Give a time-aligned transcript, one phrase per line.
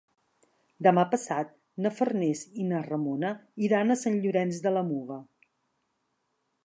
[0.87, 1.51] Demà passat
[1.85, 3.31] na Farners i na Ramona
[3.67, 5.21] iran a Sant Llorenç de la Muga.